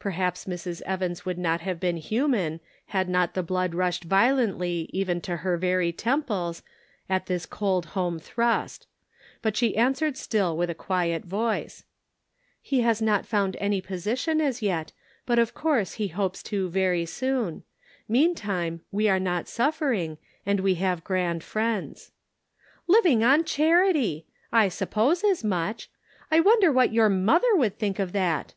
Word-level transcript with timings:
Perhaps 0.00 0.46
Mrs. 0.46 0.82
Evans 0.82 1.24
would 1.24 1.38
not 1.38 1.60
have 1.60 1.78
been 1.78 1.94
Shirking 2.00 2.32
Responsibility. 2.32 2.58
441 2.90 2.90
human 2.90 3.00
had 3.04 3.08
not 3.08 3.34
the 3.34 3.44
blood 3.46 3.74
rushed 3.76 4.02
violently 4.02 4.90
even 4.92 5.20
to 5.20 5.36
her 5.46 5.56
very 5.56 5.92
temples 5.92 6.64
at 7.08 7.26
this 7.26 7.46
cold 7.46 7.86
home 7.94 8.18
thrust: 8.18 8.88
but 9.42 9.56
she 9.56 9.76
answered 9.76 10.16
still 10.16 10.56
with 10.56 10.70
a 10.70 10.74
quiet 10.74 11.24
voice:" 11.24 11.84
He 12.62 12.80
has 12.80 13.00
not 13.00 13.26
found 13.26 13.54
any 13.60 13.80
position 13.80 14.40
as 14.40 14.60
yet, 14.60 14.90
but 15.24 15.38
of 15.38 15.54
course 15.54 15.94
he 16.02 16.08
hopes 16.08 16.42
to 16.42 16.68
very 16.68 17.06
soon; 17.06 17.62
meantime, 18.08 18.80
we 18.90 19.08
are 19.08 19.20
not 19.20 19.46
suffering, 19.46 20.18
and 20.44 20.58
we 20.58 20.74
have 20.74 21.04
grand 21.04 21.44
friends." 21.44 22.10
"Living 22.88 23.22
on 23.22 23.44
charity! 23.44 24.26
I 24.50 24.68
suppose 24.68 25.22
as 25.22 25.44
much. 25.44 25.90
I 26.28 26.40
wonder 26.40 26.72
what 26.72 26.92
your 26.92 27.08
mother 27.08 27.54
would 27.54 27.78
think 27.78 28.00
of 28.00 28.10
that? 28.10 28.54